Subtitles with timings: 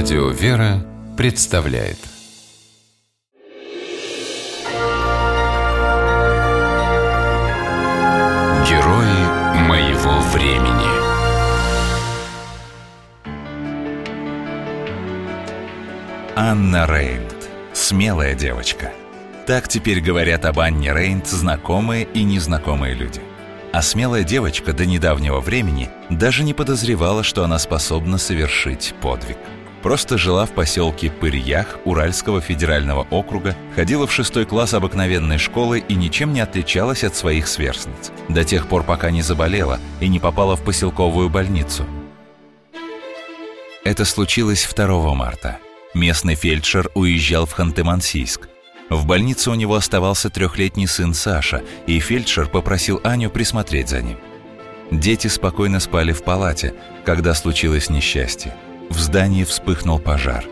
[0.00, 0.78] Радио «Вера»
[1.16, 1.98] представляет
[8.68, 10.86] Герои моего времени
[16.36, 17.34] Анна Рейнд.
[17.72, 18.92] Смелая девочка.
[19.48, 23.20] Так теперь говорят об Анне Рейнд знакомые и незнакомые люди.
[23.72, 29.38] А смелая девочка до недавнего времени даже не подозревала, что она способна совершить подвиг.
[29.82, 35.94] Просто жила в поселке Пырьях Уральского федерального округа, ходила в шестой класс обыкновенной школы и
[35.94, 38.10] ничем не отличалась от своих сверстниц.
[38.28, 41.86] До тех пор, пока не заболела и не попала в поселковую больницу.
[43.84, 45.58] Это случилось 2 марта.
[45.94, 48.48] Местный фельдшер уезжал в Ханты-Мансийск.
[48.90, 54.18] В больнице у него оставался трехлетний сын Саша, и фельдшер попросил Аню присмотреть за ним.
[54.90, 56.74] Дети спокойно спали в палате,
[57.04, 58.54] когда случилось несчастье.
[58.90, 60.44] В здании вспыхнул пожар.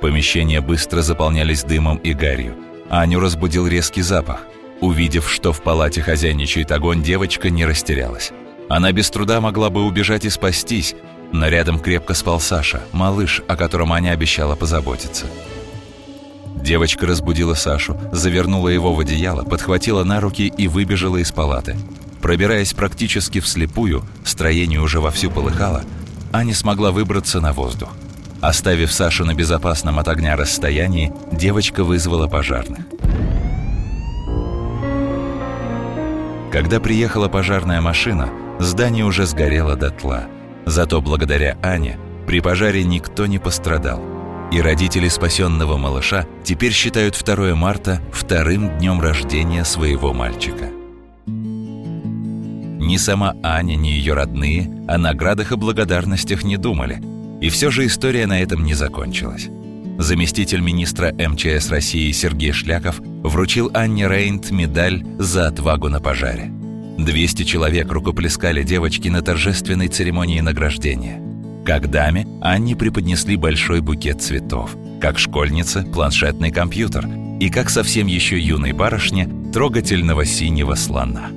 [0.00, 2.54] Помещения быстро заполнялись дымом и гарью.
[2.90, 4.46] Аню разбудил резкий запах.
[4.80, 8.32] Увидев, что в палате хозяйничает огонь, девочка не растерялась.
[8.68, 10.94] Она без труда могла бы убежать и спастись,
[11.32, 15.26] но рядом крепко спал Саша, малыш, о котором Аня обещала позаботиться.
[16.54, 21.76] Девочка разбудила Сашу, завернула его в одеяло, подхватила на руки и выбежала из палаты.
[22.22, 25.84] Пробираясь практически вслепую, строение уже вовсю полыхало,
[26.34, 27.90] Аня смогла выбраться на воздух.
[28.40, 32.80] Оставив Сашу на безопасном от огня расстоянии, девочка вызвала пожарных.
[36.50, 40.24] Когда приехала пожарная машина, здание уже сгорело дотла.
[40.66, 44.02] Зато благодаря Ане при пожаре никто не пострадал.
[44.50, 50.83] И родители спасенного малыша теперь считают 2 марта вторым днем рождения своего мальчика.
[52.84, 57.02] Ни сама Аня, ни ее родные о наградах и благодарностях не думали.
[57.40, 59.48] И все же история на этом не закончилась.
[59.98, 66.52] Заместитель министра МЧС России Сергей Шляков вручил Анне Рейнт медаль за отвагу на пожаре.
[66.98, 71.22] 200 человек рукоплескали девочке на торжественной церемонии награждения.
[71.64, 77.08] Как даме Анне преподнесли большой букет цветов, как школьнице– планшетный компьютер
[77.40, 81.30] и как совсем еще юной барышне– трогательного синего слона.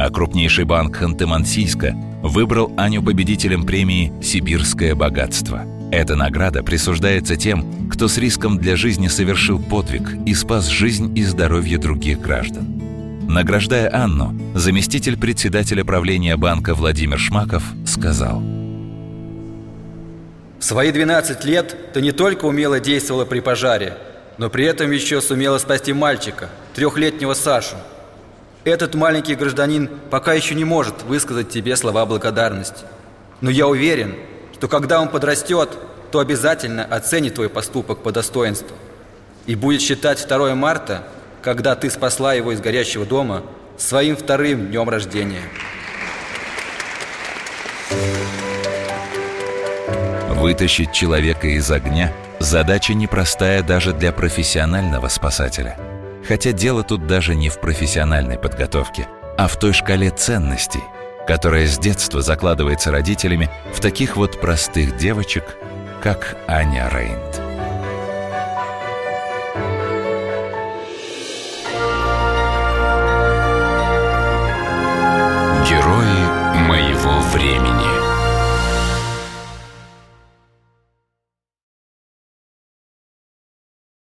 [0.00, 5.66] А крупнейший банк Ханты-Мансийска выбрал Аню победителем премии «Сибирское богатство».
[5.92, 11.22] Эта награда присуждается тем, кто с риском для жизни совершил подвиг и спас жизнь и
[11.22, 12.80] здоровье других граждан.
[13.28, 18.42] Награждая Анну, заместитель председателя правления банка Владимир Шмаков сказал
[20.60, 23.98] В свои 12 лет ты не только умело действовала при пожаре,
[24.38, 27.76] но при этом еще сумела спасти мальчика, трехлетнего Сашу.
[28.64, 32.84] Этот маленький гражданин пока еще не может высказать тебе слова благодарности.
[33.40, 34.14] Но я уверен,
[34.54, 35.70] что когда он подрастет,
[36.12, 38.76] то обязательно оценит твой поступок по достоинству
[39.46, 41.04] и будет считать 2 марта,
[41.42, 43.42] когда ты спасла его из горящего дома,
[43.78, 45.42] своим вторым днем рождения.
[50.28, 55.89] Вытащить человека из огня– задача непростая даже для профессионального спасателя.
[56.26, 59.08] Хотя дело тут даже не в профессиональной подготовке,
[59.38, 60.82] а в той шкале ценностей–
[61.30, 65.44] которая с детства закладывается родителями в таких вот простых девочек,
[66.02, 67.49] как Аня Рейнд.